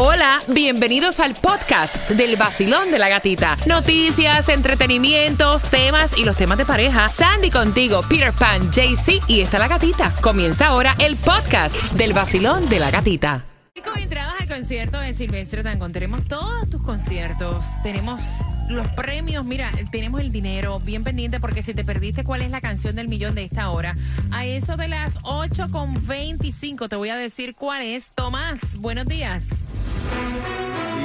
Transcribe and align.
Hola, 0.00 0.38
bienvenidos 0.46 1.18
al 1.18 1.34
podcast 1.34 2.08
del 2.10 2.36
vacilón 2.36 2.92
de 2.92 3.00
la 3.00 3.08
gatita. 3.08 3.56
Noticias, 3.66 4.48
entretenimientos, 4.48 5.68
temas 5.70 6.16
y 6.16 6.24
los 6.24 6.36
temas 6.36 6.56
de 6.56 6.64
pareja. 6.64 7.08
Sandy 7.08 7.50
contigo, 7.50 8.02
Peter 8.08 8.32
Pan, 8.32 8.70
JC 8.70 9.20
y 9.26 9.40
está 9.40 9.58
la 9.58 9.66
gatita. 9.66 10.14
Comienza 10.20 10.68
ahora 10.68 10.94
el 11.00 11.16
podcast 11.16 11.74
del 11.94 12.12
vacilón 12.12 12.68
de 12.68 12.78
la 12.78 12.92
gatita. 12.92 13.44
Con 13.82 13.98
entradas 13.98 14.34
al 14.38 14.46
concierto 14.46 15.00
de 15.00 15.14
Silvestre 15.14 15.64
Dangón, 15.64 15.90
tenemos 15.90 16.24
todos 16.26 16.70
tus 16.70 16.80
conciertos, 16.80 17.64
tenemos 17.82 18.20
los 18.68 18.86
premios, 18.92 19.44
mira, 19.44 19.72
tenemos 19.90 20.20
el 20.20 20.30
dinero 20.30 20.78
bien 20.78 21.02
pendiente 21.02 21.40
porque 21.40 21.64
si 21.64 21.74
te 21.74 21.84
perdiste 21.84 22.22
cuál 22.22 22.42
es 22.42 22.52
la 22.52 22.60
canción 22.60 22.94
del 22.94 23.08
millón 23.08 23.34
de 23.34 23.42
esta 23.42 23.70
hora, 23.70 23.96
a 24.30 24.46
eso 24.46 24.76
de 24.76 24.86
las 24.86 25.16
8.25 25.22 26.88
te 26.88 26.94
voy 26.94 27.08
a 27.08 27.16
decir 27.16 27.56
cuál 27.56 27.82
es. 27.82 28.06
Tomás, 28.14 28.76
buenos 28.76 29.06
días. 29.06 29.42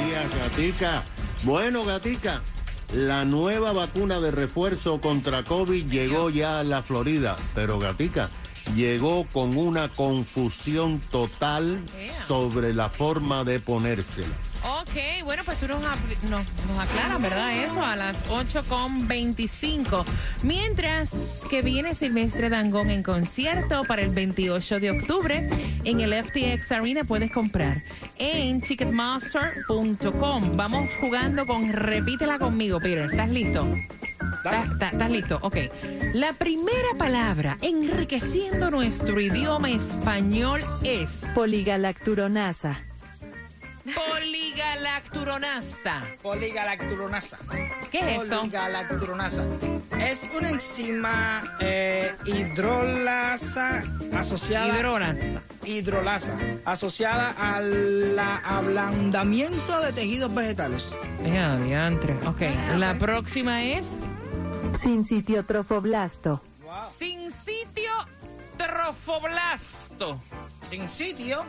Días, 0.04 0.38
gatica. 0.38 1.04
Bueno, 1.42 1.84
gatica, 1.84 2.40
la 2.92 3.24
nueva 3.24 3.72
vacuna 3.72 4.20
de 4.20 4.30
refuerzo 4.30 5.00
contra 5.00 5.42
COVID 5.42 5.86
llegó 5.90 6.30
ya 6.30 6.60
a 6.60 6.64
la 6.64 6.82
Florida, 6.82 7.36
pero 7.54 7.78
gatica, 7.78 8.30
llegó 8.74 9.26
con 9.32 9.56
una 9.56 9.88
confusión 9.88 11.00
total 11.10 11.80
sobre 12.26 12.72
la 12.72 12.88
forma 12.88 13.44
de 13.44 13.60
ponérsela. 13.60 14.34
Ok, 14.66 15.24
bueno, 15.24 15.42
pues 15.44 15.58
tú 15.58 15.68
nos, 15.68 15.82
nos, 15.82 16.22
nos 16.22 16.78
aclaras, 16.78 17.20
¿verdad? 17.20 17.52
Eso 17.64 17.84
a 17.84 17.96
las 17.96 18.16
8.25. 18.30 20.06
Mientras 20.42 21.10
que 21.50 21.60
viene 21.60 21.94
Silvestre 21.94 22.48
Dangón 22.48 22.88
en 22.88 23.02
concierto 23.02 23.84
para 23.84 24.00
el 24.00 24.08
28 24.10 24.80
de 24.80 24.90
octubre 24.92 25.50
en 25.84 26.00
el 26.00 26.14
FTX 26.24 26.72
Arena 26.72 27.04
puedes 27.04 27.30
comprar 27.30 27.82
en 28.16 28.62
ticketmaster.com. 28.62 30.56
Vamos 30.56 30.90
jugando 30.98 31.46
con 31.46 31.70
Repítela 31.70 32.38
conmigo, 32.38 32.80
Peter. 32.80 33.10
¿Estás 33.10 33.28
listo? 33.28 33.68
¿Estás, 34.44 35.10
listo? 35.10 35.38
Ok. 35.42 35.58
La 36.14 36.32
primera 36.32 36.88
palabra 36.96 37.58
enriqueciendo 37.60 38.70
nuestro 38.70 39.20
idioma 39.20 39.70
español 39.70 40.64
es 40.82 41.10
poligalacturonasa. 41.34 42.80
Poligalacturonasa. 44.74 46.02
Poligalacturonasa. 46.20 47.38
¿Qué 47.92 47.98
es 48.00 48.22
eso? 48.22 48.40
Poligalacturonasa. 48.40 49.44
Es 50.00 50.28
una 50.36 50.50
enzima 50.50 51.56
eh, 51.60 52.12
hidrolasa 52.26 53.84
asociada. 54.12 54.76
Hidrolasa. 54.76 55.42
Hidrolasa. 55.64 56.38
Asociada 56.64 57.34
al 57.38 58.18
ablandamiento 58.18 59.80
de 59.80 59.92
tejidos 59.92 60.34
vegetales. 60.34 60.92
Ya, 61.24 61.56
diantre. 61.56 62.14
Ok. 62.26 62.42
La 62.76 62.98
próxima 62.98 63.62
es. 63.62 63.84
Sin 64.80 65.04
sitio 65.04 65.44
trofoblasto. 65.44 66.42
Sin 66.98 67.30
sitio 67.30 67.92
trofoblasto. 68.56 70.20
Sin 70.68 70.88
sitio 70.88 71.44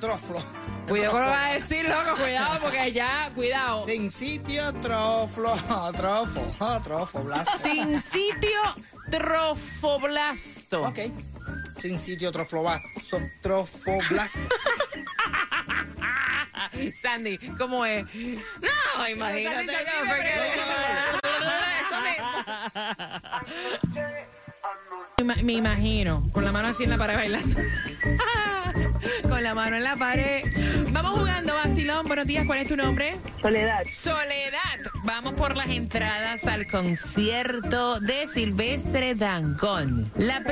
troflo. 0.00 0.42
Cuidado 0.88 1.12
con 1.12 1.22
lo 1.22 1.28
va 1.28 1.46
a 1.46 1.54
decir, 1.54 1.88
loco, 1.88 2.16
cuidado, 2.16 2.60
porque 2.60 2.92
ya, 2.92 3.30
cuidado. 3.34 3.84
Sin 3.84 4.10
sitio 4.10 4.72
troflo, 4.74 5.54
trofo, 5.96 6.80
trofoblasto. 6.82 7.58
Sin 7.58 8.02
sitio 8.02 8.60
trofoblasto. 9.10 10.82
Ok. 10.82 10.98
Sin 11.78 11.98
sitio 11.98 12.32
trofoblasto. 12.32 13.18
Trofoblasto. 13.42 14.38
Sandy, 17.02 17.38
¿cómo 17.56 17.84
es? 17.84 18.04
No, 18.14 19.08
imagínate. 19.08 19.72
No, 19.88 20.06
porque... 20.06 20.32
Me 25.24 25.52
imagino, 25.52 26.28
con 26.32 26.44
la 26.44 26.52
mano 26.52 26.68
así 26.68 26.84
en 26.84 26.90
la 26.90 26.96
pared 26.96 27.16
bailando. 27.16 27.60
con 29.28 29.42
la 29.42 29.52
mano 29.52 29.76
en 29.76 29.82
la 29.82 29.96
pared. 29.96 30.44
Vamos 30.92 31.18
jugando, 31.18 31.54
Basilón. 31.54 32.06
Buenos 32.06 32.26
días, 32.26 32.46
¿cuál 32.46 32.60
es 32.60 32.68
tu 32.68 32.76
nombre? 32.76 33.16
Soledad. 33.42 33.82
Soledad. 33.90 34.78
Vamos 35.08 35.32
por 35.32 35.56
las 35.56 35.70
entradas 35.70 36.46
al 36.46 36.66
concierto 36.66 37.98
de 37.98 38.26
Silvestre 38.26 39.14
Dangón. 39.14 40.12
La, 40.18 40.42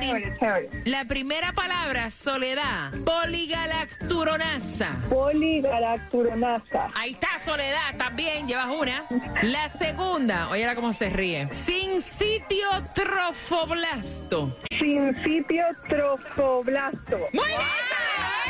la 0.87 1.05
primera 1.05 1.53
palabra, 1.53 2.11
Soledad. 2.11 2.91
Poligalacturonasa. 3.05 4.97
Poligalacturonasa. 5.11 6.91
Ahí 6.95 7.13
está, 7.13 7.39
Soledad. 7.45 7.99
También 7.99 8.49
llevas 8.49 8.69
una. 8.69 9.05
La 9.43 9.69
segunda, 9.69 10.49
oye, 10.49 10.75
cómo 10.75 10.95
se 10.95 11.11
ríe. 11.11 11.51
Sin 11.67 12.01
sitio 12.01 12.67
trofoblasto. 12.95 14.57
Sin 14.79 15.23
sitio 15.23 15.67
trofoblasto. 15.87 17.19
¡Muy 17.35 17.45
bien! 17.45 17.59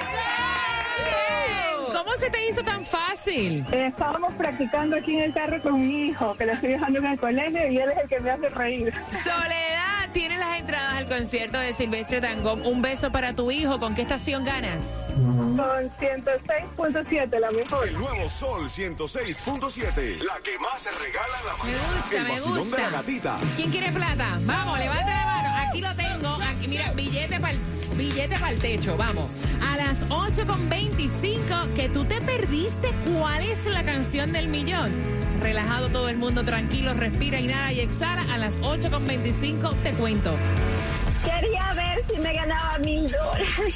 ¿Cómo 0.07 1.46
se 2.17 2.31
te 2.31 2.49
hizo 2.49 2.63
tan 2.63 2.85
fácil? 2.85 3.65
Eh, 3.73 3.87
estábamos 3.89 4.33
practicando 4.35 4.97
aquí 4.97 5.17
en 5.17 5.25
el 5.25 5.35
carro 5.35 5.61
con 5.63 5.81
mi 5.81 6.09
hijo, 6.09 6.35
que 6.35 6.47
lo 6.47 6.53
estoy 6.53 6.71
dejando 6.71 6.99
en 6.99 7.07
el 7.07 7.19
colegio 7.19 7.69
y 7.69 7.79
él 7.79 7.91
es 7.91 7.99
el 8.03 8.09
que 8.09 8.21
me 8.21 8.31
hace 8.31 8.49
reír. 8.49 8.95
Soledad, 9.11 10.11
tienes 10.13 10.39
las 10.39 10.59
entradas 10.59 10.95
al 10.95 11.09
concierto 11.09 11.59
de 11.59 11.75
Silvestre 11.75 12.21
Dangón. 12.21 12.65
Un 12.65 12.83
beso 12.83 13.11
para 13.13 13.35
tu 13.35 13.51
hijo. 13.51 13.79
¿Con 13.79 13.95
qué 13.95 14.03
estación 14.03 14.45
ganas? 14.45 14.85
Con 15.57 15.91
106.7, 15.99 17.41
la 17.41 17.51
mejor. 17.51 17.89
El 17.89 17.95
nuevo 17.95 18.29
Sol 18.29 18.69
106.7. 18.69 20.19
La 20.23 20.37
que 20.43 20.59
más 20.59 20.83
se 20.83 20.91
regala 20.91 21.39
en 21.41 21.47
la 21.47 21.57
mañana. 21.57 21.89
Me 21.89 21.97
gusta, 21.97 22.17
El 22.17 22.25
me 22.25 22.41
gusta. 22.61 22.77
de 22.77 22.83
la 22.83 22.91
gatita. 22.91 23.39
¿Quién 23.57 23.71
quiere 23.71 23.93
plata? 23.93 24.39
Vamos, 24.43 24.79
levante 24.79 25.11
la 25.11 25.25
mano. 25.25 25.69
Aquí 25.69 25.81
lo 25.81 25.97
tengo. 25.97 26.29
Aquí, 26.43 26.69
mira, 26.69 26.93
billete 26.93 27.41
para 27.41 27.55
billete 27.97 28.35
para 28.39 28.53
el 28.53 28.59
techo. 28.61 28.97
Vamos. 28.99 29.31
A 29.67 29.79
las 29.79 29.99
8.25, 30.11 31.73
que 31.75 31.89
tú 31.89 32.05
te 32.05 32.21
perdiste, 32.21 32.91
¿cuál 33.19 33.43
es 33.43 33.65
la 33.65 33.83
canción 33.83 34.33
del 34.33 34.49
millón? 34.49 34.93
Relajado 35.41 35.89
todo 35.89 36.11
el 36.11 36.19
mundo, 36.19 36.45
tranquilo, 36.45 36.93
respira, 36.93 37.41
inhala 37.41 37.73
y 37.73 37.81
exhala. 37.81 38.23
A 38.35 38.37
las 38.37 38.55
8.25 38.59 39.75
te 39.83 39.93
cuento. 39.93 40.35
Quería 41.25 41.73
ver 41.75 42.05
si 42.11 42.19
me 42.21 42.35
ganaba 42.35 42.79
mil 42.79 43.11
dólares. 43.11 43.75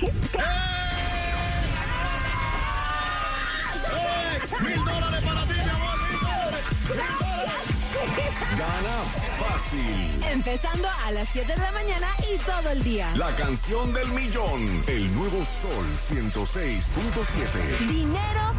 ¡Mil 4.58 4.84
dólares 4.84 5.24
para 5.24 5.42
ti, 5.44 5.54
mi 5.54 5.70
amor! 5.70 5.98
¡Mil 6.10 6.20
dólares! 6.20 6.64
¡Mil 6.88 7.18
dólares! 7.18 7.70
Gana 8.58 8.96
fácil. 9.38 10.24
Empezando 10.24 10.88
a 11.06 11.10
las 11.12 11.28
7 11.28 11.52
de 11.54 11.58
la 11.58 11.72
mañana 11.72 12.08
y 12.32 12.38
todo 12.38 12.70
el 12.70 12.82
día. 12.82 13.10
La 13.16 13.34
canción 13.36 13.92
del 13.92 14.08
millón. 14.08 14.82
El 14.86 15.14
nuevo 15.14 15.44
Sol 15.44 15.86
106.7. 16.10 17.88
Dinero 17.88 18.49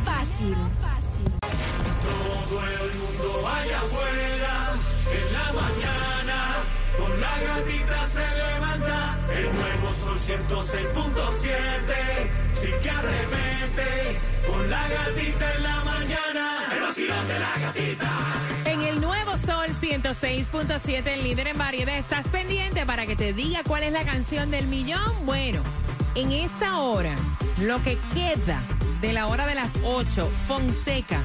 106.7, 19.81 21.08
el 21.08 21.24
líder 21.24 21.47
en 21.47 21.58
variedad, 21.58 21.97
¿estás 21.97 22.28
pendiente 22.28 22.86
para 22.86 23.08
que 23.08 23.16
te 23.16 23.34
diga 23.34 23.64
cuál 23.68 23.81
es 23.81 23.92
la 23.92 24.03
canción 24.03 24.52
del 24.52 24.68
millón? 24.68 25.25
Bueno, 25.25 25.64
en 26.14 26.31
esta 26.31 26.81
hora, 26.81 27.16
lo 27.59 27.81
que 27.81 27.97
queda 28.14 28.62
de 29.02 29.12
la 29.12 29.25
hora 29.25 29.47
de 29.47 29.56
las 29.56 29.72
8, 29.84 30.30
Fonseca. 30.47 31.22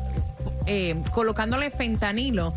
eh, 0.66 0.94
colocándole 1.14 1.70
fentanilo 1.70 2.52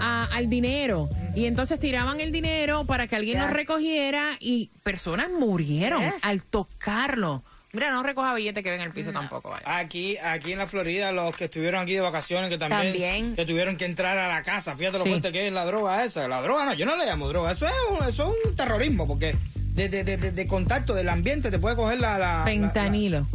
a- 0.00 0.28
al 0.32 0.48
dinero. 0.48 1.08
Y 1.34 1.46
entonces 1.46 1.78
tiraban 1.80 2.20
el 2.20 2.32
dinero 2.32 2.84
para 2.84 3.06
que 3.06 3.16
alguien 3.16 3.38
lo 3.40 3.48
recogiera 3.48 4.32
y 4.40 4.70
personas 4.82 5.28
murieron 5.30 6.02
Yes. 6.02 6.14
al 6.22 6.42
tocarlo. 6.42 7.42
Mira, 7.72 7.90
no 7.90 8.04
recoja 8.04 8.34
billetes 8.34 8.62
que 8.62 8.70
ven 8.70 8.80
en 8.80 8.86
el 8.86 8.92
piso 8.92 9.10
tampoco. 9.12 9.50
vaya. 9.50 9.62
Aquí, 9.78 10.16
aquí 10.18 10.52
en 10.52 10.58
la 10.58 10.68
Florida, 10.68 11.10
los 11.10 11.34
que 11.34 11.46
estuvieron 11.46 11.82
aquí 11.82 11.94
de 11.94 12.00
vacaciones, 12.02 12.48
que 12.48 12.56
también, 12.58 12.82
También. 12.92 13.34
que 13.36 13.44
tuvieron 13.46 13.76
que 13.76 13.84
entrar 13.84 14.16
a 14.16 14.28
la 14.28 14.42
casa. 14.44 14.76
Fíjate 14.76 14.98
lo 14.98 15.04
Sí. 15.04 15.10
fuerte 15.10 15.32
que 15.32 15.48
es 15.48 15.52
la 15.52 15.64
droga 15.64 16.04
esa. 16.04 16.28
La 16.28 16.40
droga 16.40 16.66
no, 16.66 16.74
yo 16.74 16.86
no 16.86 16.94
le 16.96 17.04
llamo 17.04 17.26
droga. 17.28 17.50
Eso 17.50 17.66
es 17.66 17.72
un, 17.90 18.08
eso 18.08 18.32
es 18.32 18.46
un 18.48 18.54
terrorismo, 18.54 19.08
porque 19.08 19.34
de, 19.74 19.88
de, 19.88 20.04
de, 20.04 20.16
de- 20.16 20.32
de 20.32 20.46
contacto 20.46 20.94
del 20.94 21.08
ambiente 21.08 21.50
te 21.50 21.58
puede 21.58 21.74
coger 21.76 21.98
la... 21.98 22.16
la- 22.18 22.44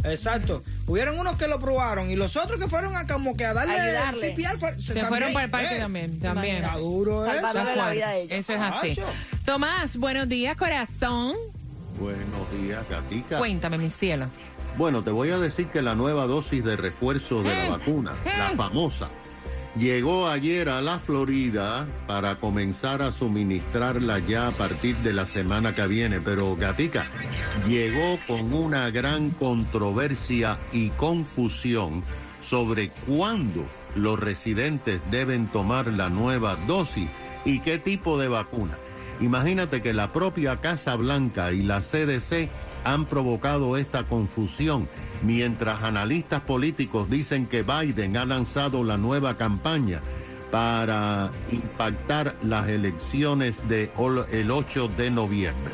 la- 0.02 0.12
exacto. 0.12 0.62
Hubieron 0.86 1.18
unos 1.18 1.36
que 1.36 1.46
lo 1.46 1.58
probaron 1.58 2.10
y 2.10 2.16
los 2.16 2.36
otros 2.36 2.58
que 2.58 2.66
fueron 2.66 2.96
a 2.96 3.06
como 3.06 3.36
que 3.36 3.44
a 3.44 3.52
darle 3.54 3.78
Ayudarle. 3.78 4.34
CPR, 4.34 4.58
fue- 4.58 4.80
Se 4.80 4.86
también, 4.94 5.06
fueron 5.06 5.32
para 5.34 5.44
el 5.44 5.50
parque 5.50 5.76
eh, 5.76 5.80
también. 5.80 6.18
También. 6.18 6.56
Está 6.56 6.76
duro 6.78 7.24
eso. 7.26 7.52
La 7.76 7.90
vida 7.90 8.16
ellos. 8.16 8.32
Eso 8.38 8.52
es 8.54 8.60
así. 8.60 8.96
Tomás, 9.44 9.96
buenos 9.96 10.28
días, 10.28 10.56
corazón. 10.56 11.34
Buenos 11.98 12.50
días, 12.60 12.82
Gatica. 12.88 13.38
Cuéntame, 13.38 13.76
mi 13.78 13.90
cielo. 13.90 14.26
Bueno, 14.78 15.02
te 15.04 15.10
voy 15.10 15.30
a 15.30 15.38
decir 15.38 15.66
que 15.66 15.82
la 15.82 15.94
nueva 15.94 16.26
dosis 16.26 16.64
de 16.64 16.76
refuerzo 16.76 17.42
de 17.42 17.54
la 17.54 17.68
vacuna, 17.76 18.12
eh. 18.24 18.30
la 18.38 18.50
famosa, 18.56 19.08
llegó 19.76 20.28
ayer 20.28 20.68
a 20.68 20.80
la 20.80 20.98
Florida 20.98 21.86
para 22.06 22.36
comenzar 22.36 23.02
a 23.02 23.12
suministrarla 23.12 24.18
ya 24.18 24.48
a 24.48 24.50
partir 24.52 24.96
de 24.96 25.12
la 25.12 25.26
semana 25.26 25.74
que 25.74 25.86
viene. 25.86 26.20
Pero, 26.20 26.56
Gatica, 26.56 27.06
llegó 27.68 28.18
con 28.26 28.52
una 28.52 28.90
gran 28.90 29.30
controversia 29.30 30.58
y 30.72 30.90
confusión 30.90 32.02
sobre 32.42 32.90
cuándo 33.06 33.64
los 33.94 34.18
residentes 34.18 35.00
deben 35.10 35.48
tomar 35.48 35.86
la 35.88 36.10
nueva 36.10 36.56
dosis 36.66 37.08
y 37.44 37.60
qué 37.60 37.78
tipo 37.78 38.18
de 38.18 38.28
vacuna. 38.28 38.76
Imagínate 39.20 39.82
que 39.82 39.92
la 39.92 40.08
propia 40.08 40.56
Casa 40.56 40.96
Blanca 40.96 41.52
y 41.52 41.62
la 41.62 41.80
CDC 41.80 42.48
han 42.84 43.06
provocado 43.06 43.76
esta 43.76 44.04
confusión, 44.04 44.88
mientras 45.22 45.82
analistas 45.82 46.40
políticos 46.42 47.10
dicen 47.10 47.46
que 47.46 47.62
Biden 47.62 48.16
ha 48.16 48.24
lanzado 48.24 48.84
la 48.84 48.96
nueva 48.96 49.36
campaña 49.36 50.00
para 50.50 51.30
impactar 51.52 52.36
las 52.42 52.68
elecciones 52.68 53.68
del 53.68 54.50
8 54.50 54.88
de 54.96 55.10
noviembre. 55.10 55.72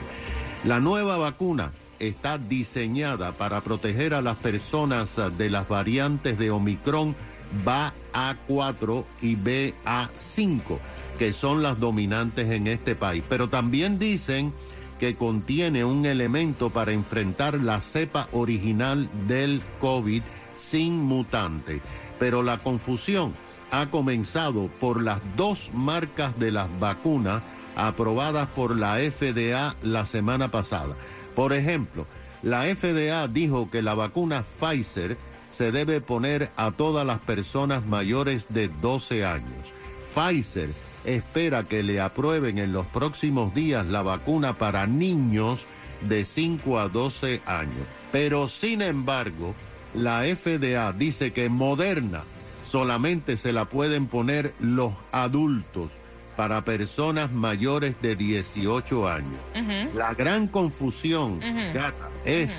La 0.64 0.80
nueva 0.80 1.16
vacuna 1.16 1.72
está 1.98 2.38
diseñada 2.38 3.32
para 3.32 3.60
proteger 3.62 4.14
a 4.14 4.20
las 4.20 4.36
personas 4.36 5.16
de 5.38 5.50
las 5.50 5.68
variantes 5.68 6.38
de 6.38 6.50
Omicron 6.50 7.16
BA4 7.64 9.04
y 9.22 9.36
BA5, 9.36 10.78
que 11.18 11.32
son 11.32 11.62
las 11.62 11.78
dominantes 11.80 12.50
en 12.50 12.66
este 12.66 12.94
país. 12.94 13.24
Pero 13.28 13.48
también 13.48 13.98
dicen 13.98 14.52
que 14.98 15.16
contiene 15.16 15.84
un 15.84 16.06
elemento 16.06 16.70
para 16.70 16.92
enfrentar 16.92 17.60
la 17.60 17.80
cepa 17.80 18.28
original 18.32 19.08
del 19.26 19.62
COVID 19.80 20.22
sin 20.54 20.98
mutante. 20.98 21.80
Pero 22.18 22.42
la 22.42 22.58
confusión 22.58 23.34
ha 23.70 23.90
comenzado 23.90 24.68
por 24.80 25.02
las 25.02 25.20
dos 25.36 25.70
marcas 25.74 26.38
de 26.38 26.50
las 26.50 26.68
vacunas 26.80 27.42
aprobadas 27.76 28.48
por 28.48 28.76
la 28.76 28.96
FDA 28.96 29.76
la 29.82 30.06
semana 30.06 30.48
pasada. 30.48 30.96
Por 31.34 31.52
ejemplo, 31.52 32.06
la 32.42 32.62
FDA 32.62 33.28
dijo 33.28 33.70
que 33.70 33.82
la 33.82 33.94
vacuna 33.94 34.44
Pfizer 34.60 35.18
se 35.50 35.72
debe 35.72 36.00
poner 36.00 36.50
a 36.56 36.70
todas 36.70 37.06
las 37.06 37.18
personas 37.18 37.84
mayores 37.86 38.46
de 38.48 38.68
12 38.68 39.24
años. 39.24 39.72
Pfizer 40.14 40.70
espera 41.06 41.64
que 41.64 41.82
le 41.82 42.00
aprueben 42.00 42.58
en 42.58 42.72
los 42.72 42.86
próximos 42.86 43.54
días 43.54 43.86
la 43.86 44.02
vacuna 44.02 44.58
para 44.58 44.86
niños 44.86 45.66
de 46.02 46.24
5 46.24 46.78
a 46.78 46.88
12 46.88 47.40
años. 47.46 47.86
Pero 48.12 48.48
sin 48.48 48.82
embargo, 48.82 49.54
la 49.94 50.22
FDA 50.22 50.92
dice 50.92 51.32
que 51.32 51.48
Moderna 51.48 52.22
solamente 52.64 53.36
se 53.36 53.52
la 53.52 53.64
pueden 53.66 54.06
poner 54.06 54.52
los 54.60 54.92
adultos 55.12 55.90
para 56.36 56.64
personas 56.64 57.32
mayores 57.32 57.94
de 58.02 58.14
18 58.14 59.08
años. 59.08 59.40
La 59.94 60.12
gran 60.12 60.48
confusión, 60.48 61.40
Gata, 61.72 62.10
es 62.24 62.52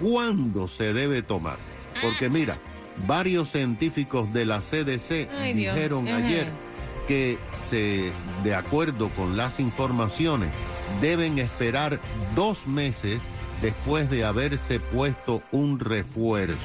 cuándo 0.00 0.66
se 0.66 0.92
debe 0.92 1.22
tomar. 1.22 1.56
Porque 2.02 2.28
mira, 2.28 2.58
varios 3.06 3.50
científicos 3.50 4.32
de 4.32 4.46
la 4.46 4.60
CDC 4.60 5.28
Ay, 5.38 5.54
dijeron 5.54 6.08
ayer 6.08 6.48
que 7.10 7.38
se, 7.70 8.12
de 8.44 8.54
acuerdo 8.54 9.08
con 9.08 9.36
las 9.36 9.58
informaciones, 9.58 10.50
deben 11.00 11.40
esperar 11.40 11.98
dos 12.36 12.68
meses 12.68 13.20
después 13.60 14.08
de 14.10 14.24
haberse 14.24 14.78
puesto 14.78 15.42
un 15.50 15.80
refuerzo. 15.80 16.60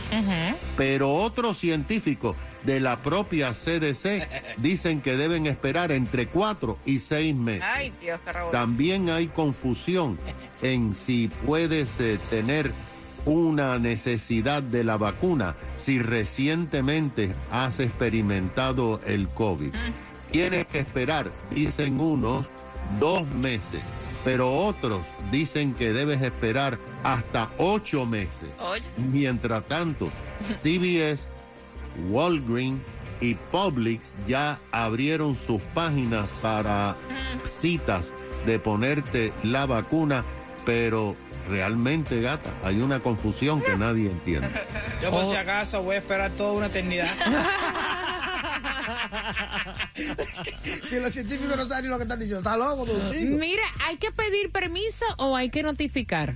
Pero 0.77 1.15
otros 1.15 1.57
científicos 1.57 2.37
de 2.61 2.79
la 2.79 2.97
propia 2.97 3.53
CDC 3.53 4.27
dicen 4.57 5.01
que 5.01 5.17
deben 5.17 5.47
esperar 5.47 5.91
entre 5.91 6.27
cuatro 6.27 6.77
y 6.85 6.99
seis 6.99 7.35
meses. 7.35 7.63
Ay, 7.65 7.91
Dios. 7.99 8.19
También 8.51 9.09
hay 9.09 9.29
confusión 9.29 10.19
en 10.61 10.93
si 10.93 11.27
puedes 11.43 11.89
eh, 11.99 12.19
tener 12.29 12.71
una 13.25 13.79
necesidad 13.79 14.61
de 14.61 14.83
la 14.83 14.97
vacuna 14.97 15.55
si 15.79 15.97
recientemente 15.97 17.31
has 17.51 17.79
experimentado 17.79 19.01
el 19.07 19.27
COVID. 19.27 19.73
Tienes 20.31 20.67
que 20.67 20.79
esperar, 20.79 21.31
dicen 21.51 21.99
unos, 21.99 22.45
dos 22.99 23.27
meses, 23.27 23.81
pero 24.23 24.53
otros 24.53 25.01
dicen 25.31 25.73
que 25.73 25.93
debes 25.93 26.21
esperar 26.21 26.77
hasta 27.03 27.49
ocho 27.57 28.05
meses. 28.05 28.49
Oye. 28.59 28.83
Mientras 28.97 29.63
tanto, 29.65 30.11
CBS, 30.61 31.23
Walgreens 32.09 32.81
y 33.21 33.35
Publix 33.35 34.03
ya 34.27 34.59
abrieron 34.71 35.37
sus 35.47 35.61
páginas 35.73 36.27
para 36.41 36.95
citas 37.61 38.09
de 38.45 38.59
ponerte 38.59 39.33
la 39.43 39.65
vacuna, 39.65 40.23
pero 40.65 41.15
realmente, 41.49 42.21
gata, 42.21 42.49
hay 42.63 42.81
una 42.81 42.99
confusión 42.99 43.61
que 43.61 43.75
nadie 43.75 44.09
entiende. 44.09 44.49
Yo 45.01 45.11
por 45.11 45.25
si 45.25 45.35
acaso 45.35 45.81
voy 45.83 45.95
a 45.95 45.99
esperar 45.99 46.31
toda 46.31 46.53
una 46.53 46.67
eternidad. 46.67 47.11
si 50.89 50.95
los 50.99 51.13
científicos 51.13 51.55
no 51.57 51.67
saben 51.67 51.85
ni 51.85 51.89
lo 51.91 51.97
que 51.97 52.03
están 52.03 52.19
diciendo, 52.19 52.39
está 52.49 52.57
loco 52.57 52.85
tú, 52.85 52.93
chico. 53.11 53.37
Mira, 53.37 53.63
¿hay 53.85 53.97
que 53.97 54.11
pedir 54.11 54.51
permiso 54.51 55.05
o 55.17 55.35
hay 55.35 55.49
que 55.49 55.63
notificar? 55.63 56.35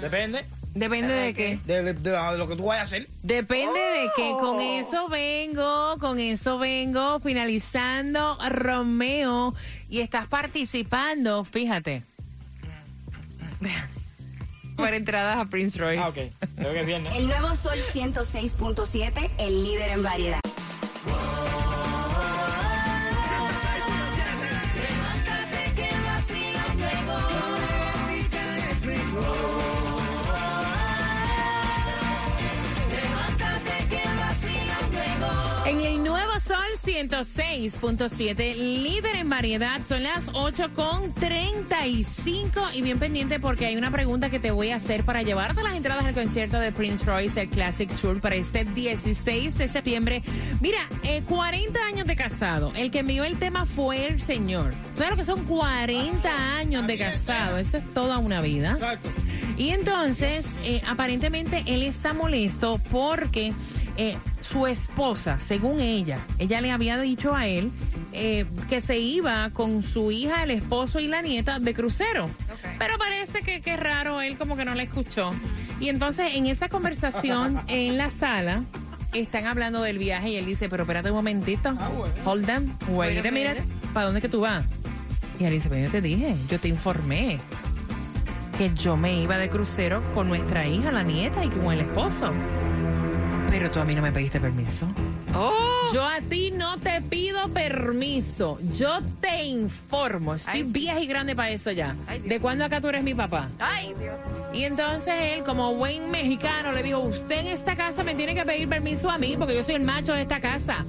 Depende 0.00 0.44
Depende 0.74 1.12
de 1.12 1.34
qué. 1.34 1.58
de, 1.66 1.82
de- 1.82 1.92
de 1.94 2.38
lo 2.38 2.46
que 2.46 2.54
tú 2.54 2.66
vayas 2.66 2.84
a 2.84 2.86
hacer. 2.86 3.08
Depende 3.22 3.80
de 3.80 4.10
que 4.14 4.30
con 4.38 4.60
eso 4.60 5.08
vengo, 5.08 5.96
con 5.98 6.20
eso 6.20 6.58
vengo 6.58 7.18
finalizando 7.20 8.38
Romeo 8.48 9.54
y 9.88 10.00
estás 10.00 10.28
participando, 10.28 11.42
fíjate. 11.44 12.02
por 14.76 14.94
entradas 14.94 15.38
a 15.38 15.46
Prince 15.46 15.76
Royce. 15.76 16.00
Ah, 16.00 16.08
ok. 16.10 16.18
Creo 16.56 16.72
que 16.72 16.80
es 16.80 16.86
viernes. 16.86 17.16
El 17.16 17.26
nuevo 17.26 17.52
Sol 17.56 17.78
106.7, 17.92 19.30
el 19.38 19.64
líder 19.64 19.90
en 19.90 20.02
variedad. 20.04 20.40
En 35.68 35.82
el 35.82 36.02
nuevo 36.02 36.32
Sol 36.46 36.56
106.7, 36.82 38.56
líder 38.56 39.16
en 39.16 39.28
variedad, 39.28 39.78
son 39.86 40.02
las 40.02 40.30
8 40.32 40.70
con 40.74 41.12
35 41.12 42.68
y 42.72 42.80
bien 42.80 42.98
pendiente 42.98 43.38
porque 43.38 43.66
hay 43.66 43.76
una 43.76 43.90
pregunta 43.90 44.30
que 44.30 44.40
te 44.40 44.50
voy 44.50 44.70
a 44.70 44.76
hacer 44.76 45.04
para 45.04 45.20
llevarte 45.20 45.62
las 45.62 45.76
entradas 45.76 46.06
al 46.06 46.14
concierto 46.14 46.58
de 46.58 46.72
Prince 46.72 47.04
Royce, 47.04 47.42
el 47.42 47.50
Classic 47.50 47.94
Tour 48.00 48.18
para 48.18 48.36
este 48.36 48.64
16 48.64 49.58
de 49.58 49.68
septiembre. 49.68 50.22
Mira, 50.62 50.88
eh, 51.02 51.22
40 51.28 51.78
años 51.84 52.06
de 52.06 52.16
casado, 52.16 52.72
el 52.74 52.90
que 52.90 53.00
envió 53.00 53.24
el 53.24 53.36
tema 53.38 53.66
fue 53.66 54.06
el 54.06 54.22
señor. 54.22 54.72
Claro 54.96 55.16
que 55.16 55.24
son 55.24 55.44
40 55.44 56.56
años 56.56 56.86
de 56.86 56.96
casado, 56.96 57.58
eso 57.58 57.76
es 57.76 57.84
toda 57.92 58.16
una 58.16 58.40
vida. 58.40 58.70
Exacto. 58.72 59.10
Y 59.58 59.70
entonces, 59.70 60.48
eh, 60.62 60.80
aparentemente 60.86 61.62
él 61.66 61.82
está 61.82 62.14
molesto 62.14 62.80
porque 62.90 63.52
eh, 64.00 64.16
su 64.40 64.68
esposa, 64.68 65.40
según 65.40 65.80
ella, 65.80 66.20
ella 66.38 66.60
le 66.60 66.70
había 66.70 66.98
dicho 67.00 67.34
a 67.34 67.48
él 67.48 67.72
eh, 68.12 68.46
que 68.68 68.80
se 68.80 68.96
iba 68.96 69.50
con 69.50 69.82
su 69.82 70.12
hija, 70.12 70.44
el 70.44 70.52
esposo 70.52 71.00
y 71.00 71.08
la 71.08 71.20
nieta 71.20 71.58
de 71.58 71.74
crucero. 71.74 72.30
Pero 72.78 72.96
parece 72.96 73.42
que 73.42 73.60
qué 73.60 73.76
raro, 73.76 74.20
él 74.20 74.38
como 74.38 74.56
que 74.56 74.64
no 74.64 74.76
la 74.76 74.84
escuchó. 74.84 75.32
Y 75.80 75.88
entonces 75.88 76.36
en 76.36 76.46
esa 76.46 76.68
conversación 76.68 77.60
en 77.66 77.98
la 77.98 78.08
sala 78.10 78.62
están 79.12 79.48
hablando 79.48 79.82
del 79.82 79.98
viaje 79.98 80.30
y 80.30 80.36
él 80.36 80.46
dice, 80.46 80.68
pero 80.68 80.84
espérate 80.84 81.10
un 81.10 81.16
momentito, 81.16 81.76
hold 82.24 82.46
them, 82.46 82.72
wait 82.90 83.18
a 83.18 83.32
minute, 83.32 83.64
¿para 83.92 84.06
dónde 84.06 84.20
que 84.20 84.28
tú 84.28 84.42
vas? 84.42 84.64
Y 85.40 85.44
él 85.44 85.54
dice, 85.54 85.68
pero 85.68 85.86
yo 85.86 85.90
te 85.90 86.00
dije, 86.00 86.36
yo 86.48 86.60
te 86.60 86.68
informé 86.68 87.40
que 88.56 88.72
yo 88.74 88.96
me 88.96 89.20
iba 89.20 89.38
de 89.38 89.48
crucero 89.48 90.04
con 90.14 90.28
nuestra 90.28 90.68
hija, 90.68 90.92
la 90.92 91.02
nieta 91.02 91.44
y 91.44 91.48
con 91.48 91.72
el 91.72 91.80
esposo. 91.80 92.32
Pero 93.50 93.70
tú 93.70 93.80
a 93.80 93.84
mí 93.84 93.94
no 93.94 94.02
me 94.02 94.12
pediste 94.12 94.40
permiso. 94.40 94.86
Yo 95.92 96.04
a 96.04 96.20
ti 96.20 96.50
no 96.50 96.76
te 96.78 97.00
pido 97.02 97.48
permiso. 97.48 98.58
Yo 98.72 99.00
te 99.20 99.44
informo. 99.44 100.34
Estoy 100.34 100.62
vieja 100.64 101.00
y 101.00 101.06
grande 101.06 101.34
para 101.34 101.50
eso 101.50 101.70
ya. 101.70 101.96
¿De 102.24 102.40
cuándo 102.40 102.64
acá 102.64 102.80
tú 102.80 102.88
eres 102.88 103.02
mi 103.02 103.14
papá? 103.14 103.48
Ay, 103.58 103.94
Dios. 103.98 104.14
Y 104.52 104.64
entonces 104.64 105.14
él, 105.18 105.44
como 105.44 105.74
buen 105.74 106.10
mexicano, 106.10 106.72
le 106.72 106.82
dijo, 106.82 107.00
usted 107.00 107.38
en 107.38 107.46
esta 107.48 107.74
casa 107.74 108.02
me 108.02 108.14
tiene 108.14 108.34
que 108.34 108.44
pedir 108.44 108.68
permiso 108.68 109.10
a 109.10 109.18
mí 109.18 109.36
porque 109.38 109.54
yo 109.54 109.64
soy 109.64 109.76
el 109.76 109.82
macho 109.82 110.12
de 110.12 110.22
esta 110.22 110.40
casa. 110.40 110.84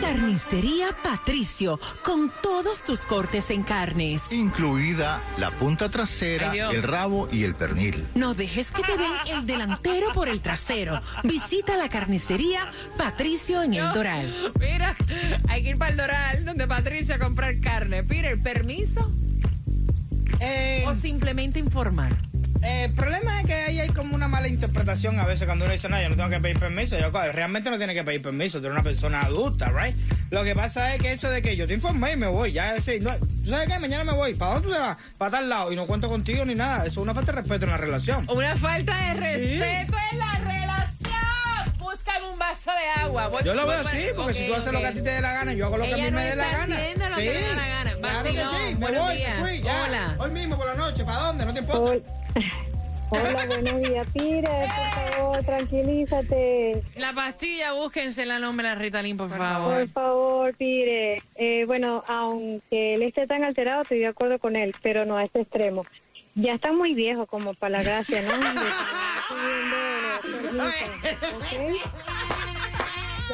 Carnicería 0.01 0.89
Patricio, 1.03 1.79
con 2.03 2.33
todos 2.43 2.83
tus 2.83 3.05
cortes 3.05 3.51
en 3.51 3.63
carnes. 3.63 4.33
incluida 4.33 5.21
la 5.39 5.51
punta 5.51 5.89
trasera, 5.89 6.51
Ay, 6.51 6.61
el 6.61 6.83
rabo 6.83 7.29
y 7.31 7.45
el 7.45 7.55
pernil. 7.55 8.07
No 8.15 8.35
dejes 8.35 8.71
que 8.71 8.83
te 8.83 8.97
den 8.97 9.13
el 9.27 9.47
delantero 9.47 10.13
por 10.15 10.29
el 10.29 10.41
trasero. 10.49 10.99
Visita 11.25 11.77
la 11.77 11.91
carnicería 11.91 12.73
Patricio 12.97 13.63
en 13.63 13.75
el 13.75 13.93
Doral. 13.93 14.33
Mira, 14.59 14.95
hay 15.47 15.63
que 15.63 15.71
ir 15.71 15.77
para 15.77 15.91
el 15.91 15.97
Doral, 15.99 16.45
donde 16.47 16.67
Patricio 16.67 17.17
a 17.17 17.19
comprar 17.19 17.61
carne. 17.61 18.03
Peter, 18.03 18.41
¿permiso 18.43 19.13
Eh, 20.41 20.85
o 20.87 20.95
simplemente 20.95 21.59
informar? 21.59 22.17
eh, 22.63 22.85
el 22.85 22.93
problema 22.93 23.41
es 23.41 23.47
que 23.47 23.55
ahí 23.55 23.79
hay 23.81 23.91
como 23.91 24.15
una 24.15 24.27
mala 24.27 24.49
interpretación 24.49 25.21
a 25.21 25.27
veces 25.27 25.47
cuando 25.47 25.65
uno 25.67 25.75
dice, 25.75 25.89
no, 25.91 26.01
yo 26.01 26.09
no 26.09 26.17
tengo 26.17 26.31
que 26.31 26.41
pedir 26.41 26.59
permiso. 26.59 26.99
Yo, 26.99 27.11
realmente 27.11 27.69
no 27.71 27.77
tiene 27.77 27.93
que 27.93 28.03
pedir 28.03 28.23
permiso, 28.23 28.59
tú 28.59 28.67
eres 28.67 28.75
una 28.75 28.83
persona 28.83 29.23
adulta, 29.23 29.71
¿right? 29.71 29.95
Lo 30.31 30.45
que 30.45 30.55
pasa 30.55 30.95
es 30.95 31.01
que 31.01 31.13
eso 31.13 31.31
de 31.31 31.41
que 31.41 31.57
yo 31.57 31.67
te 31.67 31.75
informé 31.75 32.13
y 32.13 32.17
me 32.17 32.27
voy, 32.27 32.53
ya 32.53 32.75
ese, 32.75 33.01
no, 33.01 33.11
¿tú 33.19 33.51
sabes 33.51 33.69
qué? 33.69 33.79
Mañana 33.79 34.05
me 34.05 34.13
voy. 34.13 34.35
¿Para 34.35 34.55
dónde 34.55 34.69
tú 34.69 34.75
te 34.75 34.81
vas? 34.81 34.97
Para 35.17 35.31
tal 35.31 35.49
lado. 35.49 35.73
Y 35.73 35.77
no 35.77 35.87
cuento 35.87 36.09
contigo 36.11 36.45
ni 36.45 36.55
nada. 36.55 36.81
Eso 36.81 36.89
es 36.89 36.97
una 36.99 37.15
falta 37.15 37.33
de 37.33 37.41
respeto 37.41 37.65
en 37.65 37.71
la 37.71 37.79
relación. 37.79 38.27
Una 38.29 38.57
falta 38.57 38.95
de 38.95 39.15
respeto 39.15 39.97
en 40.13 40.18
vaso 42.69 42.79
de 42.81 42.89
agua. 43.03 43.29
Voy- 43.29 43.43
Yo 43.45 43.55
lo 43.55 43.67
voy 43.67 43.71
veo 43.75 43.81
así, 43.87 44.07
porque 44.17 44.35
si 44.35 44.47
tú 44.47 44.55
haces 44.55 44.73
lo 44.73 44.79
que 44.81 44.87
a 44.87 44.93
ti 44.93 45.03
te 45.03 45.11
dé 45.11 45.21
la 45.21 45.33
gana, 45.33 45.53
yo 45.53 45.67
hago 45.67 45.77
lo 45.79 45.85
que 45.85 45.95
a 45.95 45.97
mí 45.97 46.03
no 46.05 46.11
me 46.13 46.25
dé 46.25 46.37
la 46.37 46.49
gana. 46.49 46.77
que 46.77 46.93
sí, 46.93 46.99
le 46.99 47.05
da 47.05 47.55
la 47.57 47.69
gana. 47.69 47.93
Claro 48.01 48.25
que 48.25 48.31
sí, 48.31 48.37
me 48.69 48.75
buenos 48.77 49.07
voy, 49.07 49.17
días. 49.17 49.39
me 49.39 49.43
fui, 49.49 49.61
ya. 49.63 49.85
Hola. 49.85 50.17
Hoy 50.19 50.31
mismo 50.31 50.57
por 50.57 50.67
la 50.67 50.75
noche, 50.75 51.05
¿para 51.05 51.19
dónde? 51.23 51.45
No 51.47 51.53
te 51.55 51.61
importa. 51.61 51.81
Hol- 51.83 52.05
Hola, 53.11 53.47
buenos 53.47 53.81
días, 53.81 54.07
Pire, 54.13 54.49
por 54.51 54.91
favor, 55.15 55.43
tranquilízate. 55.43 56.83
La 56.97 57.15
pastilla, 57.15 57.73
búsquense 57.73 58.27
la 58.27 58.39
nombre 58.39 58.69
de 58.69 58.75
la 58.75 58.81
Ritalin, 58.81 59.17
por 59.17 59.31
favor. 59.31 59.79
Por 59.79 59.89
favor, 59.89 60.55
Pire. 60.57 61.23
Eh, 61.37 61.65
bueno, 61.67 62.05
aunque 62.07 62.95
él 62.97 63.03
esté 63.03 63.27
tan 63.27 63.45
alterado, 63.45 63.81
estoy 63.81 64.01
de 64.01 64.09
acuerdo 64.09 64.39
con 64.39 64.57
él, 64.57 64.75
pero 64.83 65.07
no 65.07 65.17
a 65.17 65.25
este 65.25 65.41
extremo. 65.41 65.87
Ya 66.35 66.53
está 66.53 66.71
muy 66.71 66.93
viejo 66.93 67.25
como 67.27 67.55
para 67.55 67.79
la 67.79 67.83
gracia, 67.83 68.21
¿no? 68.21 68.33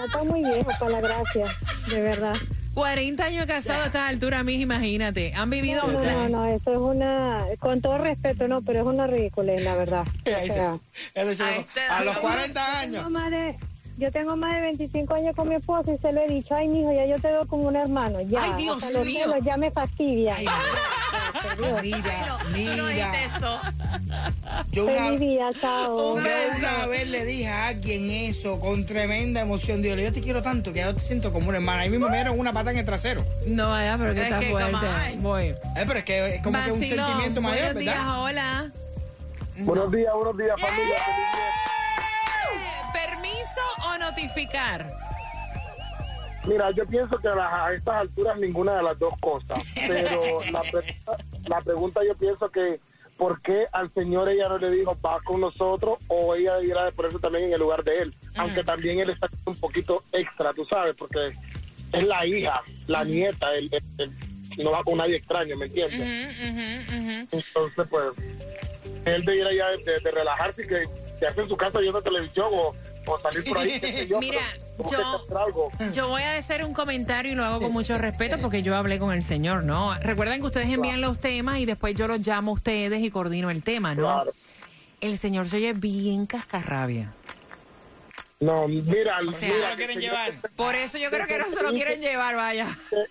Está 0.06 0.24
muy 0.24 0.40
viejo 0.44 0.70
para 0.78 0.90
la 0.92 1.00
gracia, 1.00 1.46
de 1.88 2.00
verdad. 2.00 2.34
40 2.74 3.24
años 3.24 3.46
casados 3.46 3.84
a 3.84 3.86
estas 3.86 4.08
alturas, 4.08 4.44
mis, 4.44 4.60
imagínate. 4.60 5.32
Han 5.34 5.48
vivido. 5.48 5.86
No, 5.86 6.00
no, 6.02 6.28
no, 6.28 6.46
eso 6.46 6.72
es 6.72 6.78
una, 6.78 7.44
con 7.60 7.80
todo 7.80 7.98
respeto, 7.98 8.48
no, 8.48 8.62
pero 8.62 8.80
es 8.80 8.86
una 8.86 9.06
ridícula, 9.06 9.52
la 9.60 9.76
verdad. 9.76 10.04
O 10.06 10.24
sea, 10.24 10.76
es 11.14 11.26
decir, 11.26 11.44
A 11.44 11.56
este 11.56 11.80
a 11.88 12.02
los 12.04 12.14
edad. 12.14 12.22
40 12.22 12.66
tengo 12.82 12.98
años. 12.98 13.10
más 13.12 13.30
de, 13.30 13.56
yo 13.96 14.10
tengo 14.10 14.34
más 14.36 14.54
de 14.56 14.60
25 14.62 15.14
años 15.14 15.36
con 15.36 15.48
mi 15.48 15.54
esposo 15.54 15.92
y 15.94 15.98
se 15.98 16.12
lo 16.12 16.20
he 16.22 16.28
dicho, 16.28 16.52
ay, 16.56 16.66
mijo, 16.66 16.92
ya 16.92 17.06
yo 17.06 17.14
te 17.20 17.28
veo 17.28 17.46
como 17.46 17.68
un 17.68 17.76
hermano, 17.76 18.20
ya. 18.22 18.42
Ay, 18.42 18.52
Dios 18.64 18.92
los 18.92 19.06
mío. 19.06 19.20
celos 19.22 19.38
ya 19.44 19.56
me 19.56 19.70
fastidia. 19.70 20.34
Ay. 20.34 20.46
Mira, 20.46 21.56
Tú 21.56 21.62
no 21.62 21.80
dijiste 21.80 22.10
mira. 22.52 23.72
Yo 24.72 24.84
una, 24.86 25.04
Feliz 25.06 25.20
día, 25.20 25.50
chao. 25.60 25.96
yo 26.20 26.24
una 26.58 26.86
vez 26.86 27.08
le 27.08 27.24
dije 27.24 27.48
a 27.48 27.68
alguien 27.68 28.10
eso 28.10 28.58
con 28.60 28.84
tremenda 28.86 29.40
emoción. 29.40 29.82
Digo, 29.82 29.94
yo 29.96 30.12
te 30.12 30.20
quiero 30.20 30.42
tanto 30.42 30.72
que 30.72 30.80
yo 30.80 30.94
te 30.94 31.00
siento 31.00 31.32
como 31.32 31.48
una 31.48 31.58
hermana. 31.58 31.82
Ahí 31.82 31.90
mismo 31.90 32.08
me 32.08 32.16
dieron 32.16 32.38
una 32.38 32.52
pata 32.52 32.70
en 32.70 32.78
el 32.78 32.84
trasero. 32.84 33.24
No, 33.46 33.68
vaya, 33.70 33.96
pero 33.98 34.14
que 34.14 34.20
Es 34.20 34.24
está 34.26 34.40
que 34.40 34.50
fuerte. 34.50 34.86
Voy. 35.18 35.44
Eh, 35.48 35.56
pero 35.86 35.98
es 35.98 36.04
que 36.04 36.34
es 36.36 36.42
como 36.42 36.62
que 36.64 36.72
un 36.72 36.80
sentimiento 36.80 37.40
mayor, 37.40 37.64
buenos 37.74 37.80
días, 37.80 37.94
¿verdad? 37.96 38.22
hola. 38.22 38.70
Buenos 39.58 39.92
días, 39.92 40.12
buenos 40.14 40.36
días, 40.36 40.60
familia. 40.60 40.96
¿Permiso 42.92 43.60
o 43.88 43.98
notificar? 43.98 44.92
Mira, 46.46 46.70
yo 46.72 46.86
pienso 46.86 47.16
que 47.18 47.28
a, 47.28 47.34
las- 47.34 47.52
a 47.52 47.72
estas 47.72 47.94
alturas 47.94 48.38
ninguna 48.38 48.76
de 48.76 48.82
las 48.82 48.98
dos 48.98 49.14
cosas. 49.20 49.62
Pero 49.86 50.40
la 50.52 50.60
pregunta, 50.60 51.16
la 51.46 51.60
pregunta 51.62 52.00
yo 52.06 52.14
pienso 52.16 52.50
que 52.50 52.80
¿por 53.16 53.40
qué 53.42 53.66
al 53.72 53.90
señor 53.92 54.28
ella 54.28 54.48
no 54.48 54.58
le 54.58 54.70
dijo 54.70 54.96
va 55.04 55.20
con 55.24 55.40
nosotros 55.40 55.98
o 56.08 56.34
ella 56.34 56.60
irá 56.62 56.84
de 56.86 56.92
ponerse 56.92 57.18
también 57.18 57.44
en 57.44 57.52
el 57.54 57.60
lugar 57.60 57.84
de 57.84 57.98
él? 57.98 58.14
Aunque 58.36 58.64
también 58.64 58.98
él 59.00 59.10
está 59.10 59.28
un 59.44 59.54
poquito 59.56 60.02
extra, 60.12 60.52
tú 60.52 60.64
sabes, 60.64 60.94
porque 60.96 61.32
es 61.92 62.04
la 62.06 62.26
hija, 62.26 62.60
la 62.86 63.04
nieta, 63.04 63.54
él, 63.54 63.68
él- 63.72 63.82
él 64.56 64.64
no 64.64 64.70
va 64.72 64.82
con 64.84 64.98
nadie 64.98 65.16
extraño, 65.16 65.56
¿me 65.56 65.66
entiendes? 65.66 66.00
Entonces, 67.32 67.86
pues, 67.90 68.04
él 69.04 69.24
de 69.24 69.36
ir 69.36 69.44
allá 69.46 69.68
de, 69.70 70.00
de 70.00 70.10
relajarse 70.10 70.62
y 70.62 70.66
que 70.66 70.84
quedarse 71.18 71.40
en 71.42 71.48
su 71.48 71.56
casa 71.56 71.78
viendo 71.80 72.00
televisión 72.02 72.48
o, 72.52 72.74
o 73.06 73.20
salir 73.20 73.44
por 73.44 73.58
ahí, 73.58 73.80
qué 73.80 73.92
sé 73.92 74.06
yo. 74.06 74.20
Mira. 74.20 74.42
Yo 75.92 76.08
voy 76.08 76.22
a 76.22 76.36
hacer 76.36 76.64
un 76.64 76.72
comentario 76.72 77.32
y 77.32 77.34
lo 77.34 77.44
hago 77.44 77.60
con 77.60 77.72
mucho 77.72 77.96
respeto 77.96 78.38
porque 78.38 78.62
yo 78.62 78.74
hablé 78.76 78.98
con 78.98 79.12
el 79.12 79.22
señor, 79.22 79.62
¿no? 79.62 79.94
Recuerden 80.00 80.40
que 80.40 80.46
ustedes 80.46 80.68
envían 80.68 81.00
los 81.00 81.20
temas 81.20 81.58
y 81.60 81.66
después 81.66 81.94
yo 81.94 82.08
los 82.08 82.26
llamo 82.26 82.50
a 82.50 82.54
ustedes 82.54 83.02
y 83.02 83.10
coordino 83.10 83.50
el 83.50 83.62
tema, 83.62 83.94
¿no? 83.94 84.02
Claro. 84.02 84.32
El 85.00 85.18
señor 85.18 85.48
se 85.48 85.56
oye 85.58 85.72
bien 85.74 86.26
cascarrabia. 86.26 87.12
No, 88.40 88.68
mira, 88.68 89.20
sea, 89.32 89.48
mira, 89.48 89.60
No 89.60 89.70
lo 89.70 89.70
que 89.70 89.76
quieren 89.76 89.94
se- 89.96 90.00
llevar. 90.02 90.32
Por 90.56 90.74
eso 90.74 90.98
yo 90.98 91.08
creo 91.10 91.26
que 91.26 91.38
no 91.38 91.48
se 91.48 91.62
lo 91.62 91.70
quieren 91.72 92.00
llevar, 92.00 92.34
vaya. 92.36 92.76
Que, 92.90 93.04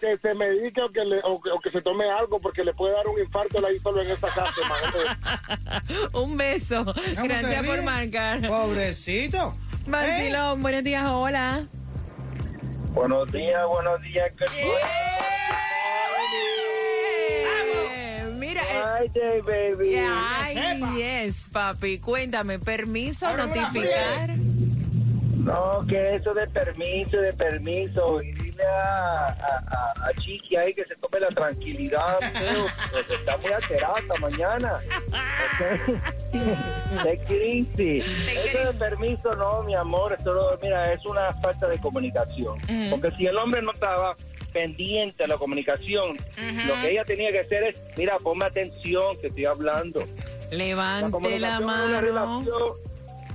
que 0.00 0.18
se 0.18 0.34
medique 0.34 0.80
o 0.80 0.88
que, 0.90 1.04
le- 1.04 1.20
o, 1.24 1.40
que, 1.40 1.50
o 1.50 1.58
que 1.60 1.70
se 1.70 1.82
tome 1.82 2.08
algo 2.08 2.40
porque 2.40 2.64
le 2.64 2.72
puede 2.72 2.94
dar 2.94 3.06
un 3.08 3.18
infarto 3.20 3.64
ahí 3.66 3.78
solo 3.80 4.00
en 4.02 4.10
esta 4.12 4.28
casa, 4.28 4.52
imagínate. 4.64 6.08
Un 6.16 6.36
beso. 6.36 6.84
¿Cómo 6.84 6.94
se 7.04 7.26
Gracias 7.28 7.66
por 7.66 7.82
marcar. 7.82 8.46
Pobrecito. 8.46 9.54
Vacilón, 9.86 10.62
buenos 10.62 10.84
días, 10.84 11.04
hola. 11.06 11.66
Buenos 12.94 13.30
días, 13.32 13.66
buenos 13.66 14.00
días. 14.02 14.32
Friday, 18.38 19.40
baby. 19.42 19.96
Ay, 20.00 20.80
yes, 20.96 21.48
papi. 21.52 21.98
Cuéntame, 21.98 22.58
¿permiso 22.58 23.34
notificar? 23.36 24.30
No, 25.48 25.86
que 25.88 26.16
eso 26.16 26.34
de 26.34 26.46
permiso, 26.48 27.16
de 27.18 27.32
permiso. 27.32 28.22
Y 28.22 28.32
dile 28.32 28.64
a, 28.64 29.26
a, 29.28 29.64
a- 29.66 30.08
a 30.08 30.12
Chiqui 30.20 30.56
ahí 30.56 30.74
que 30.74 30.84
se 30.84 30.94
tome 30.96 31.20
la 31.20 31.28
tranquilidad, 31.28 32.18
feo, 32.34 32.66
porque 32.92 33.14
está 33.14 33.36
muy 33.38 33.52
alterada 33.52 34.00
mañana. 34.20 34.78
It 36.32 37.30
easy. 37.30 38.00
Eso 38.00 38.72
de 38.72 38.78
permiso, 38.78 39.34
no, 39.36 39.62
mi 39.62 39.74
amor. 39.74 40.12
Esto, 40.12 40.34
no- 40.34 40.58
mira, 40.62 40.92
es 40.92 41.04
una 41.06 41.32
falta 41.34 41.66
de 41.68 41.78
comunicación. 41.78 42.58
Mm. 42.68 42.90
Porque 42.90 43.10
si 43.12 43.26
el 43.26 43.36
hombre 43.38 43.62
no 43.62 43.72
estaba 43.72 44.16
pendiente 44.52 45.24
a 45.24 45.26
la 45.28 45.36
comunicación, 45.36 46.16
lo 46.66 46.74
que 46.82 46.90
ella 46.92 47.04
tenía 47.04 47.30
que 47.30 47.40
hacer 47.40 47.62
es, 47.64 47.76
mira, 47.96 48.18
ponme 48.18 48.44
atención 48.46 49.16
que 49.20 49.28
estoy 49.28 49.44
hablando. 49.46 50.04
Levante 50.50 51.38
la 51.38 51.54
es 51.54 51.58
una 51.60 51.66
mano. 51.66 52.00
relación- 52.00 52.87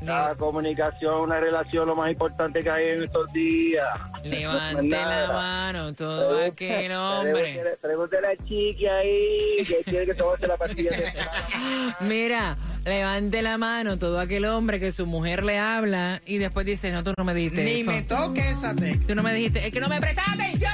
La 0.06 0.36
comunicación, 0.38 1.22
una 1.22 1.40
relación, 1.40 1.88
lo 1.88 1.96
más 1.96 2.12
importante 2.12 2.62
que 2.62 2.70
hay 2.70 2.90
en 2.90 3.04
estos 3.04 3.32
días. 3.32 3.88
Levante 4.24 4.84
Más 4.84 5.28
la 5.28 5.34
mano, 5.34 5.94
todo 5.94 6.44
aquel 6.44 6.92
hombre. 6.92 7.62
Pregúntale, 7.82 8.28
a 8.28 8.32
la 8.32 8.46
chiqui 8.46 8.86
ahí 8.86 9.64
que 9.66 9.84
quiere 9.86 10.06
que 10.08 10.14
tomarse 10.14 10.48
la 10.48 10.58
pastilla 10.58 10.92
de 10.92 11.14
Mira, 12.02 12.58
levante 12.86 13.42
la 13.42 13.58
mano 13.58 13.98
todo 13.98 14.20
aquel 14.20 14.46
hombre 14.46 14.80
que 14.80 14.92
su 14.92 15.06
mujer 15.06 15.44
le 15.44 15.58
habla 15.58 16.22
y 16.26 16.38
después 16.38 16.66
dice, 16.66 16.92
no, 16.92 17.04
tú 17.04 17.14
no 17.18 17.24
me 17.24 17.34
dijiste 17.34 17.64
Ni 17.64 17.82
eso. 17.82 17.92
me 17.92 18.02
toque 18.02 18.50
esa 18.50 18.74
tecla. 18.76 19.08
Tú 19.08 19.16
no 19.16 19.24
me 19.24 19.34
dijiste, 19.34 19.66
es 19.66 19.74
que 19.74 19.80
no 19.80 19.88
me 19.88 20.00
prestas 20.02 20.28
atención. 20.28 20.74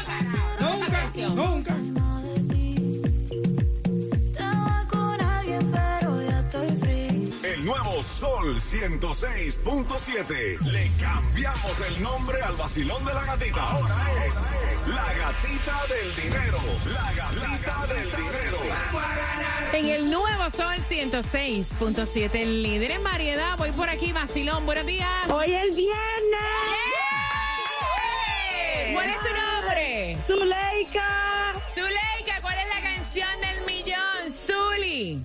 Sol 8.19 8.59
106.7. 8.59 10.59
Le 10.59 10.91
cambiamos 10.99 11.79
el 11.87 12.03
nombre 12.03 12.41
al 12.41 12.53
vacilón 12.57 13.05
de 13.05 13.13
la 13.13 13.23
gatita. 13.23 13.61
Ahora 13.61 14.07
es 14.25 14.35
la 14.89 15.13
gatita 15.13 15.77
del 15.87 16.13
dinero. 16.17 16.57
La 16.91 17.13
gatita 17.13 17.87
del 17.87 18.11
dinero. 18.11 18.57
En 19.71 19.85
el 19.85 20.11
nuevo 20.11 20.51
Sol 20.51 20.75
106.7, 20.89 22.35
el 22.35 22.61
líder 22.61 22.91
en 22.91 23.05
variedad. 23.05 23.57
Voy 23.57 23.71
por 23.71 23.87
aquí, 23.87 24.11
vacilón. 24.11 24.65
Buenos 24.65 24.85
días. 24.85 25.29
Hoy 25.29 25.53
es 25.53 25.73
viernes. 25.73 25.95
¿Cuál 28.91 29.11
es 29.11 29.19
tu 29.19 29.29
nombre? 29.29 30.17
Zuleika, 30.27 31.48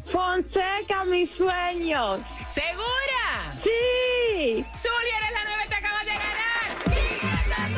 Fonseca, 0.04 1.04
mis 1.04 1.30
sueños. 1.30 2.20
¿Segura? 2.50 3.52
Sí. 3.64 4.64
Zuli, 4.76 5.10
eres 5.18 5.32
la 5.32 5.44
nueva 5.44 5.64
te 5.68 5.74
acabas 5.74 6.04
de 6.04 6.12
ganar. 6.12 6.68
500 6.84 7.74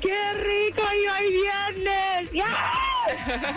¡Qué 0.00 0.32
rico! 0.32 0.82
Y 0.94 1.08
hoy 1.08 1.32
viernes. 1.32 2.32
¡Ya! 2.32 2.77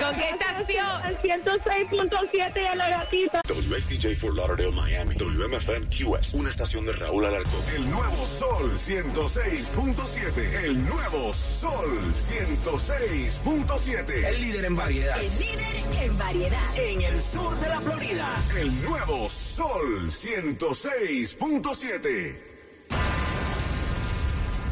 ¿Con 0.01 0.15
qué 0.15 0.29
estación? 0.29 0.87
El 1.05 1.17
106.7 1.17 2.53
de 2.53 2.75
la 2.75 2.89
gatita. 2.89 3.41
WSTJ 3.47 4.15
for 4.15 4.33
Lauderdale, 4.33 4.71
Miami. 4.71 5.15
WMFM 5.15 5.87
QS. 5.87 6.33
Una 6.33 6.49
estación 6.49 6.85
de 6.85 6.93
Raúl 6.93 7.25
Alarcón. 7.25 7.61
El 7.75 7.89
nuevo 7.89 8.25
Sol 8.25 8.77
106.7. 8.77 10.63
El 10.63 10.85
nuevo 10.85 11.33
Sol 11.33 11.99
106.7. 12.29 14.25
El 14.25 14.41
líder 14.41 14.65
en 14.65 14.75
variedad. 14.75 15.21
El 15.21 15.39
líder 15.39 15.75
en 16.01 16.17
variedad. 16.17 16.77
En 16.77 17.01
el 17.01 17.21
sur 17.21 17.57
de 17.59 17.69
la 17.69 17.79
Florida. 17.81 18.27
El 18.57 18.83
nuevo 18.83 19.29
Sol 19.29 20.09
106.7. 20.09 22.50